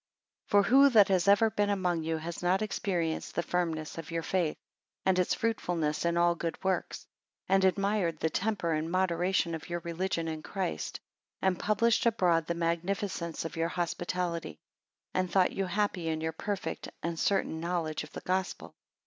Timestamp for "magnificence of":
12.55-13.55